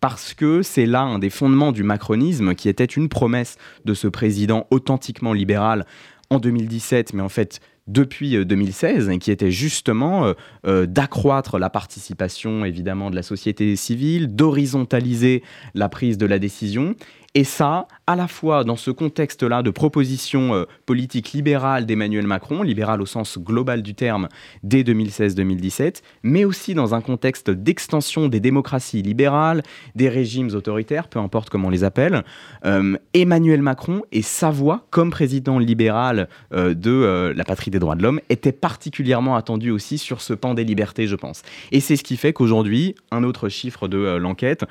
parce 0.01 0.35
que 0.35 0.61
c'est 0.61 0.85
là 0.85 1.01
un 1.01 1.17
des 1.17 1.31
fondements 1.31 1.71
du 1.71 1.81
macronisme 1.81 2.53
qui 2.53 2.69
était 2.69 2.85
une 2.85 3.09
promesse 3.09 3.57
de 3.85 3.95
ce 3.95 4.07
président 4.07 4.67
authentiquement 4.69 5.33
libéral 5.33 5.87
en 6.29 6.37
2017, 6.37 7.13
mais 7.15 7.23
en 7.23 7.29
fait 7.29 7.61
depuis 7.89 8.45
2016, 8.45 9.09
euh, 9.09 9.17
qui 9.17 9.31
était 9.31 9.51
justement 9.51 10.25
euh, 10.25 10.33
euh, 10.65 10.85
d'accroître 10.85 11.57
la 11.57 11.69
participation 11.69 12.63
évidemment 12.63 13.09
de 13.09 13.15
la 13.15 13.23
société 13.23 13.75
civile, 13.75 14.35
d'horizontaliser 14.35 15.43
la 15.73 15.89
prise 15.89 16.17
de 16.17 16.25
la 16.25 16.39
décision 16.39 16.95
Et 17.35 17.43
ça, 17.43 17.87
à 18.07 18.15
la 18.15 18.27
fois 18.27 18.63
dans 18.63 18.75
ce 18.75 18.89
contexte-là 18.89 19.61
de 19.61 19.69
proposition 19.69 20.55
euh, 20.55 20.65
politique 20.87 21.31
libérale 21.31 21.85
d'Emmanuel 21.85 22.25
Macron, 22.25 22.63
libérale 22.63 23.03
au 23.03 23.05
sens 23.05 23.37
global 23.37 23.83
du 23.83 23.93
terme 23.93 24.29
dès 24.63 24.81
2016-2017, 24.81 26.01
mais 26.23 26.43
aussi 26.43 26.73
dans 26.73 26.95
un 26.95 27.01
contexte 27.01 27.51
d'extension 27.51 28.29
des 28.29 28.39
démocraties 28.39 29.03
libérales, 29.03 29.61
des 29.93 30.09
régimes 30.09 30.49
autoritaires, 30.55 31.07
peu 31.07 31.19
importe 31.19 31.51
comment 31.51 31.67
on 31.67 31.71
les 31.71 31.83
appelle, 31.83 32.23
euh, 32.65 32.97
Emmanuel 33.13 33.61
Macron 33.61 34.01
et 34.11 34.23
sa 34.23 34.49
voix 34.49 34.87
comme 34.89 35.11
président 35.11 35.59
libéral 35.59 36.29
euh, 36.51 36.73
de 36.73 37.33
la 37.35 37.43
patrie 37.43 37.69
des 37.69 37.77
droits 37.77 37.95
de 37.95 38.01
l'homme 38.01 38.21
était 38.29 38.51
particulièrement 38.51 39.35
attendu 39.35 39.69
aussi 39.69 39.99
sur 39.99 40.21
ce 40.21 40.33
pan 40.33 40.55
des 40.55 40.63
libertés, 40.63 41.05
je 41.05 41.15
pense. 41.15 41.43
Et 41.71 41.79
c'est 41.79 41.95
ce 41.95 42.03
qui 42.03 42.17
fait 42.17 42.33
qu'aujourd'hui, 42.33 42.95
un 43.11 43.23
autre 43.23 43.49
chiffre 43.49 43.87
de 43.87 44.17
l'enquête, 44.17 44.65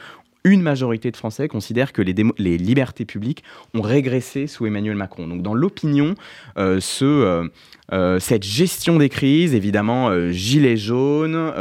une 0.48 0.62
majorité 0.62 1.10
de 1.10 1.16
Français 1.16 1.46
considèrent 1.46 1.92
que 1.92 2.02
les, 2.02 2.14
les, 2.38 2.58
libertés 2.58 3.04
publiques 3.04 3.44
ont 3.74 3.82
régressé 3.82 4.46
sous 4.46 4.66
Emmanuel 4.66 4.96
Macron. 4.96 5.28
Donc 5.28 5.42
dans 5.42 5.54
l'opinion, 5.54 6.14
euh, 6.56 6.80
ce, 6.80 7.04
euh, 7.04 7.48
euh, 7.92 8.18
cette 8.18 8.44
gestion 8.44 8.98
des 8.98 9.08
crises, 9.08 9.54
évidemment, 9.54 10.08
euh, 10.10 10.30
gilets 10.30 10.76
jaunes, 10.76 11.52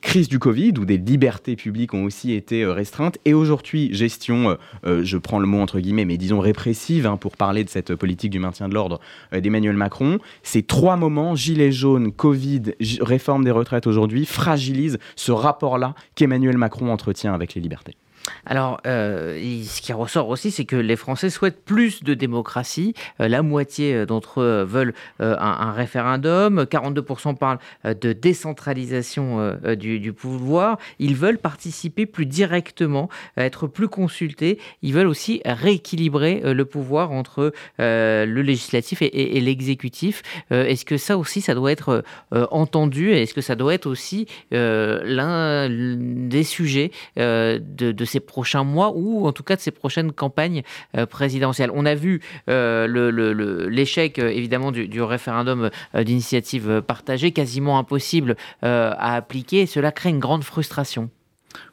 crise 0.00 0.28
du 0.28 0.38
Covid, 0.38 0.72
où 0.78 0.86
des 0.86 0.96
libertés 0.96 1.54
publiques 1.54 1.92
ont 1.92 2.04
aussi 2.04 2.32
été 2.32 2.64
restreintes, 2.64 3.18
et 3.24 3.34
aujourd'hui, 3.34 3.92
gestion, 3.92 4.56
je 4.84 5.16
prends 5.18 5.38
le 5.38 5.46
mot 5.46 5.60
entre 5.60 5.80
guillemets, 5.80 6.06
mais 6.06 6.16
disons 6.16 6.40
répressive, 6.40 7.06
hein, 7.06 7.18
pour 7.18 7.36
parler 7.36 7.62
de 7.62 7.68
cette 7.68 7.94
politique 7.94 8.30
du 8.30 8.38
maintien 8.38 8.68
de 8.68 8.74
l'ordre 8.74 9.00
d'Emmanuel 9.32 9.76
Macron, 9.76 10.18
ces 10.42 10.62
trois 10.62 10.96
moments, 10.96 11.34
gilets 11.34 11.72
jaunes, 11.72 12.10
Covid, 12.10 12.62
réforme 13.00 13.44
des 13.44 13.50
retraites 13.50 13.86
aujourd'hui, 13.86 14.24
fragilisent 14.24 14.98
ce 15.14 15.32
rapport-là 15.32 15.94
qu'Emmanuel 16.14 16.56
Macron 16.56 16.90
entretient 16.90 17.34
avec 17.34 17.54
les 17.54 17.60
libertés. 17.66 17.96
Alors, 18.44 18.80
euh, 18.86 19.38
ce 19.64 19.80
qui 19.80 19.92
ressort 19.92 20.28
aussi, 20.28 20.50
c'est 20.50 20.64
que 20.64 20.76
les 20.76 20.96
Français 20.96 21.30
souhaitent 21.30 21.64
plus 21.64 22.02
de 22.02 22.14
démocratie. 22.14 22.94
Euh, 23.20 23.28
la 23.28 23.42
moitié 23.42 23.94
euh, 23.94 24.06
d'entre 24.06 24.40
eux 24.40 24.64
veulent 24.64 24.94
un, 25.20 25.72
référendum. 25.72 26.64
42% 26.64 27.36
parlent 27.36 27.58
de 27.84 28.12
décentralisation 28.12 29.56
du, 29.76 30.12
pouvoir. 30.12 30.78
Ils 30.98 31.14
veulent 31.14 31.38
participer 31.38 32.06
plus 32.06 32.26
directement, 32.26 33.08
être 33.36 33.66
plus 33.66 33.88
consultés. 33.88 34.58
Ils 34.82 34.92
veulent 34.92 35.06
aussi 35.06 35.40
rééquilibrer 35.44 36.42
le 36.54 36.64
pouvoir 36.64 37.12
entre 37.12 37.52
le 37.78 38.40
législatif 38.42 39.02
et, 39.02 39.40
l'exécutif. 39.40 40.22
Est-ce 40.50 40.84
que 40.84 40.96
ça 40.96 41.18
aussi, 41.18 41.40
ça 41.40 41.54
doit 41.54 41.72
être 41.72 42.04
entendu? 42.32 43.12
Est-ce 43.12 43.34
que 43.34 43.40
ça 43.40 43.54
doit 43.54 43.74
être 43.74 43.86
aussi 43.86 44.26
l'un 44.50 45.68
des 45.68 46.44
sujets 46.44 46.90
de, 47.16 47.58
de 47.92 48.04
ces 48.04 48.15
prochains 48.20 48.64
mois 48.64 48.92
ou 48.94 49.26
en 49.26 49.32
tout 49.32 49.42
cas 49.42 49.56
de 49.56 49.60
ces 49.60 49.70
prochaines 49.70 50.12
campagnes 50.12 50.62
euh, 50.96 51.06
présidentielles. 51.06 51.70
On 51.74 51.86
a 51.86 51.94
vu 51.94 52.20
euh, 52.48 53.68
l'échec 53.68 54.18
euh, 54.18 54.28
évidemment 54.28 54.72
du, 54.72 55.02
référendum 55.02 55.70
d'initiative 55.94 56.82
partagée, 56.86 57.32
quasiment 57.32 57.78
impossible 57.78 58.36
à 58.62 59.14
appliquer. 59.14 59.66
cela 59.66 59.92
crée 59.92 60.10
une 60.10 60.18
grande 60.18 60.42
frustration. 60.42 61.10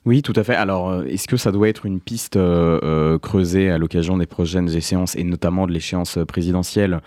Oui, 0.06 0.22
tout 0.22 0.34
à 0.36 0.44
fait. 0.44 0.56
Alors, 0.56 1.04
est-ce 1.04 1.28
que 1.28 1.38
ça 1.38 1.52
doit 1.52 1.70
être 1.70 1.86
une 1.86 2.00
piste 2.00 2.38
creusée 3.22 3.70
à 3.70 3.78
l'occasion 3.78 4.18
des 4.18 4.26
prochaines 4.26 4.70
échéances 4.70 5.16
et 5.16 5.24
notamment 5.24 5.68
de 5.68 5.72
l'échéance 5.72 6.20
présidentielle? 6.28 7.02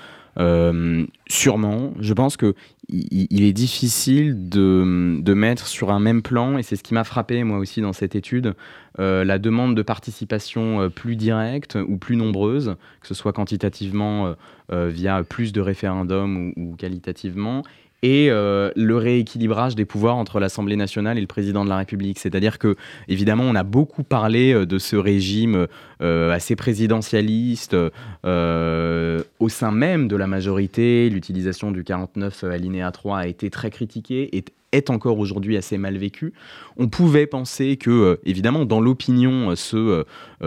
Sûrement. 1.28 1.92
Je 1.98 2.12
pense 2.12 2.36
que 2.36 2.54
il, 2.88 3.42
est 3.42 3.52
difficile 3.52 4.48
de, 4.48 5.34
mettre 5.34 5.66
sur 5.66 5.90
un 5.90 6.00
même 6.00 6.22
plan, 6.22 6.58
et 6.58 6.62
c'est 6.62 6.76
ce 6.76 6.82
qui 6.82 6.94
m'a 6.94 7.04
frappé 7.04 7.42
moi 7.44 7.58
aussi 7.58 7.80
dans 7.80 7.92
cette 7.92 8.14
étude, 8.14 8.54
euh, 8.98 9.24
la 9.24 9.38
demande 9.38 9.74
de 9.74 9.82
participation 9.82 10.80
euh, 10.80 10.88
plus 10.88 11.16
directe 11.16 11.76
ou 11.86 11.96
plus 11.96 12.16
nombreuse, 12.16 12.76
que 13.00 13.08
ce 13.08 13.14
soit 13.14 13.32
quantitativement 13.32 14.34
euh, 14.72 14.88
via 14.88 15.22
plus 15.24 15.52
de 15.52 15.60
référendums 15.60 16.52
ou 16.56 16.76
qualitativement, 16.76 17.62
et 18.06 18.30
euh, 18.30 18.70
le 18.76 18.96
rééquilibrage 18.96 19.74
des 19.74 19.84
pouvoirs 19.84 20.14
entre 20.14 20.38
l'Assemblée 20.38 20.76
nationale 20.76 21.18
et 21.18 21.20
le 21.20 21.26
président 21.26 21.64
de 21.64 21.68
la 21.68 21.78
République. 21.78 22.20
C'est-à-dire 22.20 22.60
que, 22.60 22.76
évidemment, 23.08 23.42
on 23.42 23.56
a 23.56 23.64
beaucoup 23.64 24.04
parlé 24.04 24.52
euh, 24.52 24.64
de 24.64 24.78
ce 24.78 24.94
régime 24.94 25.66
euh, 26.02 26.30
assez 26.30 26.54
présidentialiste 26.54 27.74
au 27.74 29.48
sein 29.48 29.72
même 29.72 30.06
de 30.06 30.14
la 30.14 30.28
majorité. 30.28 31.10
L'utilisation 31.10 31.72
du 31.72 31.82
49 31.82 32.44
alinéa 32.44 32.92
3 32.92 33.18
a 33.18 33.26
été 33.26 33.50
très 33.50 33.70
critiquée 33.70 34.36
et 34.36 34.44
est 34.70 34.90
encore 34.90 35.18
aujourd'hui 35.18 35.56
assez 35.56 35.76
mal 35.76 35.96
vécu. 35.96 36.32
On 36.76 36.88
pouvait 36.88 37.26
penser 37.26 37.76
que, 37.76 38.20
évidemment, 38.24 38.66
dans 38.66 38.80
l'opinion, 38.80 39.56
ce, 39.56 40.04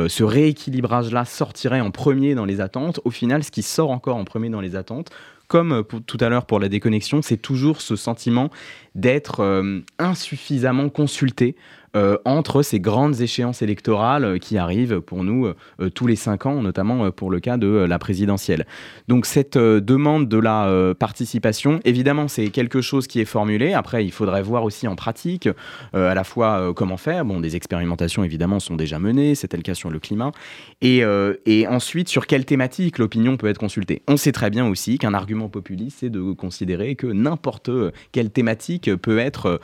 ce 0.08 0.24
rééquilibrage-là 0.24 1.26
sortirait 1.26 1.82
en 1.82 1.90
premier 1.92 2.36
dans 2.36 2.46
les 2.46 2.62
attentes. 2.62 3.00
Au 3.06 3.12
final, 3.12 3.44
ce 3.44 3.52
qui 3.52 3.64
sort 3.64 3.90
encore 3.90 4.18
en 4.18 4.26
premier 4.26 4.50
dans 4.50 4.62
les 4.62 4.76
attentes, 4.76 5.10
comme 5.50 5.74
euh, 5.74 5.84
tout 5.84 6.18
à 6.22 6.30
l'heure 6.30 6.46
pour 6.46 6.60
la 6.60 6.70
déconnexion, 6.70 7.22
c'est 7.22 7.38
toujours 7.38 7.82
ce 7.82 7.98
sentiment 7.98 8.50
d'être 8.96 9.42
euh, 9.42 9.82
insuffisamment 9.98 10.88
consulté 10.88 11.58
entre 11.96 12.62
ces 12.62 12.80
grandes 12.80 13.22
échéances 13.22 13.62
électorales 13.62 14.24
euh, 14.24 14.38
qui 14.38 14.58
arrivent 14.58 15.02
pour 15.02 15.24
nous 15.24 15.48
euh, 15.48 15.90
tous 15.90 16.08
les 16.08 16.16
cinq 16.16 16.46
ans, 16.46 16.62
notamment 16.62 17.12
pour 17.12 17.32
le 17.32 17.40
cas 17.40 17.58
de 17.58 17.68
la 17.68 18.00
présidentielle. 18.00 18.66
Donc 19.08 19.26
cette 19.26 19.58
demande 19.58 20.28
de 20.28 20.38
la 20.38 20.94
participation, 20.98 21.80
évidemment, 21.86 22.28
c'est 22.28 22.50
quelque 22.50 22.82
chose 22.82 23.08
qui 23.08 23.20
est 23.20 23.26
formulé. 23.26 23.74
Après, 23.74 24.06
il 24.06 24.12
faudrait 24.12 24.42
voir 24.42 24.64
aussi 24.64 24.88
en 24.88 24.96
pratique 24.96 25.50
à 25.94 26.14
la 26.14 26.24
fois 26.24 26.74
comment 26.76 26.98
faire. 26.98 27.26
Bon, 27.26 27.40
des 27.40 27.56
expérimentations, 27.56 28.24
évidemment, 28.24 28.60
sont 28.60 28.76
déjà 28.76 29.00
menées. 29.00 29.36
C'était 29.36 29.58
le 29.58 29.64
cas 29.64 29.74
sur 29.74 29.90
le 29.90 30.00
climat. 30.00 30.32
Et, 30.82 31.04
et 31.46 31.68
ensuite, 31.68 32.10
sur 32.10 32.28
quelle 32.28 32.46
thématique 32.46 32.98
l'opinion 32.98 33.38
peut 33.38 33.48
être 33.48 33.58
consultée. 33.58 34.02
On 34.08 34.18
sait 34.18 34.32
très 34.32 34.50
bien 34.50 34.68
aussi 34.68 34.98
qu'un 34.98 35.14
argument 35.14 35.50
populiste, 35.50 35.98
c'est 36.02 36.10
de 36.10 36.32
considérer 36.34 36.96
que 36.96 37.08
n'importe 37.08 37.72
quelle 38.12 38.30
thématique 38.30 38.96
peut 38.96 39.20
être 39.20 39.60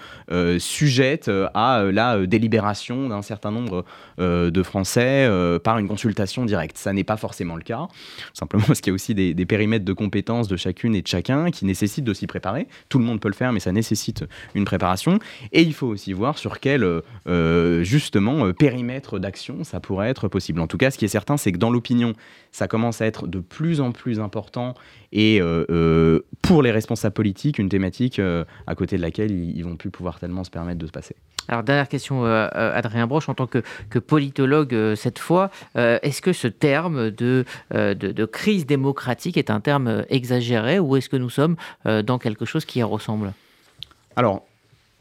sujette 0.60 1.29
à 1.53 1.84
la 1.91 2.15
euh, 2.16 2.28
délibération 2.28 3.10
d'un 3.10 3.22
certain 3.22 3.52
nombre 3.52 3.86
euh, 4.20 4.52
de 4.52 4.64
Français 4.64 5.26
euh, 5.28 5.60
par 5.60 5.78
une 5.78 5.88
consultation 5.88 6.46
directe. 6.46 6.78
Ça 6.78 6.94
n'est 6.94 7.04
pas 7.04 7.18
forcément 7.18 7.56
le 7.56 7.64
cas, 7.64 7.88
simplement 8.34 8.64
parce 8.68 8.82
qu'il 8.82 8.92
y 8.92 8.94
a 8.94 8.96
aussi 8.96 9.14
des, 9.14 9.46
périmètres 9.46 9.86
de 9.86 9.94
compétences 9.94 10.48
de 10.48 10.58
chacune 10.58 10.96
et 10.96 11.02
de 11.02 11.08
chacun 11.08 11.52
qui 11.52 11.66
nécessitent 11.66 12.04
de 12.04 12.14
s'y 12.14 12.28
préparer. 12.28 12.68
Tout 12.90 13.00
le 13.00 13.06
monde 13.06 13.20
peut 13.20 13.28
le 13.28 13.36
faire, 13.36 13.54
mais 13.54 13.60
ça 13.60 13.72
nécessite 13.72 14.26
une 14.56 14.66
préparation. 14.66 15.20
Et 15.52 15.62
il 15.62 15.74
faut 15.74 15.88
aussi 15.88 16.14
voir 16.14 16.38
sur 16.38 16.60
quel, 16.60 16.86
justement, 17.84 18.52
périmètre 18.54 19.20
d'action 19.20 19.64
ça 19.64 19.80
pourrait 19.80 20.10
être 20.10 20.28
possible. 20.28 20.60
En 20.60 20.68
tout 20.68 20.78
cas, 20.78 20.92
ce 20.92 20.98
qui 20.98 21.06
est 21.06 21.10
certain, 21.10 21.38
c'est 21.38 21.52
que 21.52 21.58
dans 21.58 21.70
l'opinion, 21.70 22.14
ça 22.52 22.68
commence 22.68 23.02
à 23.02 23.06
être 23.06 23.28
de 23.28 23.40
plus 23.40 23.82
en 23.82 23.92
plus 23.92 24.20
important 24.20 24.74
et 25.16 25.42
pour 26.42 26.62
les 26.62 26.72
responsables 26.72 27.14
politiques, 27.14 27.60
une 27.60 27.70
thématique 27.70 28.20
à 28.20 28.76
côté 28.76 28.98
de 28.98 29.02
laquelle 29.02 29.32
ils, 29.32 29.58
ils 29.58 29.64
vont 29.64 29.78
plus 29.78 29.90
pouvoir 29.90 30.20
tellement 30.20 30.44
se 30.44 30.52
permettre 30.52 30.80
de 30.80 30.88
se 30.88 30.92
passer. 30.92 31.16
Alors, 31.48 31.64
dernière 31.64 31.88
question, 31.88 32.26
euh, 32.26 32.48
euh, 32.56 32.76
Adrien 32.76 33.06
Broche, 33.08 33.30
en 33.30 33.36
tant 33.36 33.48
que, 33.48 33.60
politologue 34.00 34.74
euh, 34.74 34.96
cette 34.96 35.20
fois, 35.20 35.52
est-ce 35.76 36.22
que 36.22 36.34
ce 36.34 36.48
terme 36.48 37.12
de, 37.12 37.46
de, 37.72 38.26
crise 38.26 38.66
démocratique 38.66 39.38
est 39.38 39.50
un 39.50 39.60
terme 39.60 40.06
exagéré 40.10 40.80
ou 40.80 40.96
est-ce 40.96 41.10
que 41.10 41.18
nous 41.18 41.30
sommes 41.30 41.56
dans 41.86 42.18
quelque 42.18 42.46
chose 42.46 42.66
qui 42.66 42.80
y 42.80 42.84
ressemble? 42.84 43.34
Alors, 44.16 44.45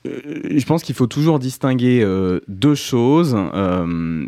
je 0.04 0.64
pense 0.66 0.82
qu'il 0.82 0.94
faut 0.94 1.06
toujours 1.06 1.38
distinguer 1.38 2.06
deux 2.49 2.75
choses. 2.75 3.37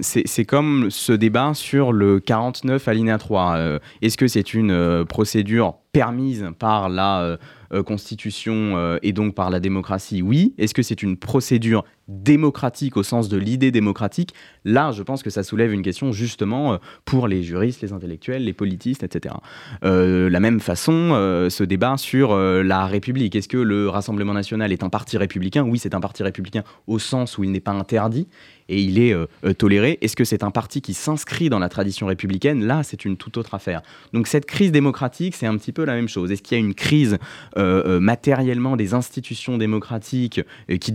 c'est 0.00 0.44
comme 0.44 0.90
ce 0.90 1.12
débat 1.12 1.52
sur 1.54 1.92
le 1.92 2.18
49 2.20 2.88
alinéa 2.88 3.18
3. 3.18 3.78
Est-ce 4.00 4.16
que 4.16 4.26
c'est 4.26 4.54
une 4.54 5.04
procédure 5.06 5.74
permise 5.92 6.50
par 6.58 6.88
la 6.88 7.38
euh, 7.72 7.82
constitution 7.82 8.76
euh, 8.76 8.98
et 9.02 9.12
donc 9.12 9.34
par 9.34 9.50
la 9.50 9.58
démocratie, 9.58 10.22
oui. 10.22 10.54
Est-ce 10.56 10.72
que 10.72 10.82
c'est 10.82 11.02
une 11.02 11.16
procédure 11.16 11.84
démocratique 12.08 12.96
au 12.96 13.02
sens 13.02 13.28
de 13.28 13.36
l'idée 13.36 13.70
démocratique 13.70 14.34
Là, 14.64 14.92
je 14.92 15.02
pense 15.02 15.22
que 15.22 15.30
ça 15.30 15.42
soulève 15.42 15.72
une 15.72 15.82
question 15.82 16.12
justement 16.12 16.74
euh, 16.74 16.76
pour 17.04 17.28
les 17.28 17.42
juristes, 17.42 17.82
les 17.82 17.92
intellectuels, 17.92 18.44
les 18.44 18.52
politistes, 18.52 19.02
etc. 19.02 19.34
la 19.82 20.40
même 20.40 20.60
façon, 20.60 21.10
ce 21.50 21.64
débat 21.64 21.96
sur 21.96 22.36
la 22.36 22.86
République. 22.86 23.34
Est-ce 23.36 23.48
que 23.48 23.56
le 23.56 23.88
Rassemblement 23.88 24.34
national 24.34 24.72
est 24.72 24.82
un 24.82 24.88
parti 24.88 25.16
républicain? 25.18 25.62
Oui, 25.62 25.78
c'est 25.78 25.94
un 25.94 26.00
parti 26.00 26.22
républicain 26.22 26.62
au 26.86 26.98
sens 26.98 27.38
où 27.38 27.44
il 27.44 27.52
n'est 27.52 27.60
pas 27.60 27.72
interdit 27.72 28.28
et 28.68 28.80
il 28.80 28.98
est 28.98 29.14
toléré. 29.58 29.98
Est-ce 30.00 30.16
que 30.16 30.24
c'est 30.24 30.42
un 30.42 30.50
parti 30.50 30.80
qui 30.80 30.94
s'inscrit 30.94 31.48
dans 31.48 31.58
la 31.58 31.68
tradition 31.68 32.06
républicaine? 32.06 32.64
Là, 32.64 32.82
c'est 32.82 33.04
une 33.04 33.16
toute 33.16 33.36
autre 33.36 33.54
affaire. 33.54 33.82
Donc 34.12 34.26
cette 34.26 34.46
crise 34.46 34.72
démocratique, 34.72 35.34
c'est 35.34 35.46
un 35.46 35.56
petit 35.56 35.72
peu 35.72 35.84
la 35.84 35.94
même 35.94 36.08
chose. 36.08 36.30
Est-ce 36.32 36.42
qu'il 36.42 36.56
y 36.56 36.60
a 36.60 36.64
une 36.64 36.74
crise 36.74 37.18
euh, 37.56 37.82
euh, 37.86 38.00
matériellement 38.00 38.76
des 38.76 38.94
institutions 38.94 39.58
démocratiques 39.58 40.40
euh, 40.70 40.76
qui 40.76 40.92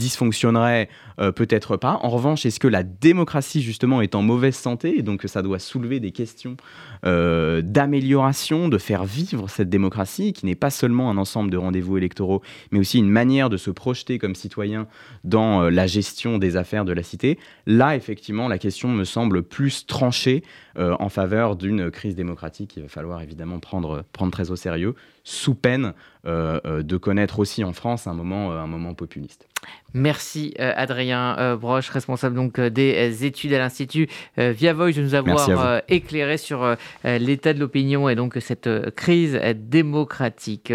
dysfonctionneraient 1.17 1.31
Peut-être 1.35 1.77
pas. 1.77 1.99
En 2.01 2.09
revanche, 2.09 2.47
est-ce 2.47 2.59
que 2.59 2.67
la 2.67 2.81
démocratie, 2.81 3.61
justement, 3.61 4.01
est 4.01 4.15
en 4.15 4.23
mauvaise 4.23 4.55
santé 4.55 4.97
et 4.97 5.03
donc 5.03 5.23
ça 5.27 5.43
doit 5.43 5.59
soulever 5.59 5.99
des 5.99 6.11
questions 6.11 6.57
d'amélioration, 7.03 8.69
de 8.69 8.77
faire 8.77 9.03
vivre 9.05 9.47
cette 9.47 9.69
démocratie, 9.69 10.33
qui 10.33 10.45
n'est 10.47 10.55
pas 10.55 10.71
seulement 10.71 11.11
un 11.11 11.17
ensemble 11.17 11.51
de 11.51 11.57
rendez-vous 11.57 11.97
électoraux, 11.97 12.41
mais 12.71 12.79
aussi 12.79 12.97
une 12.97 13.09
manière 13.09 13.49
de 13.49 13.57
se 13.57 13.69
projeter 13.69 14.17
comme 14.17 14.33
citoyen 14.33 14.87
dans 15.23 15.69
la 15.69 15.85
gestion 15.85 16.39
des 16.39 16.55
affaires 16.55 16.85
de 16.85 16.93
la 16.93 17.03
cité? 17.03 17.37
Là, 17.67 17.95
effectivement, 17.95 18.47
la 18.47 18.57
question 18.57 18.87
me 18.89 19.03
semble 19.03 19.43
plus 19.43 19.85
tranchée 19.85 20.43
en 20.77 21.09
faveur 21.09 21.55
d'une 21.55 21.91
crise 21.91 22.15
démocratique 22.15 22.71
qu'il 22.71 22.83
va 22.83 22.89
falloir 22.89 23.21
évidemment 23.21 23.59
prendre, 23.59 24.03
très 24.31 24.49
au 24.49 24.55
sérieux, 24.55 24.95
sous 25.23 25.53
peine 25.53 25.93
de 26.25 26.97
connaître 26.97 27.39
aussi 27.39 27.63
en 27.63 27.73
France 27.73 28.07
un 28.07 28.17
un 28.17 28.67
moment 28.67 28.93
populiste. 28.95 29.50
Merci 29.93 30.53
Adrien 30.57 31.57
Broche, 31.57 31.89
responsable 31.89 32.35
donc 32.35 32.59
des 32.61 33.25
études 33.25 33.53
à 33.53 33.59
l'Institut 33.59 34.07
Via 34.37 34.73
Voice, 34.73 34.93
de 34.93 35.01
nous 35.01 35.15
avoir 35.15 35.81
éclairé 35.89 36.37
sur 36.37 36.77
l'état 37.03 37.53
de 37.53 37.59
l'opinion 37.59 38.07
et 38.07 38.15
donc 38.15 38.37
cette 38.39 38.69
crise 38.95 39.39
démocratique. 39.55 40.69